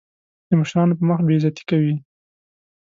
[0.49, 1.95] د مشرانو په مخ بې عزتي کوي.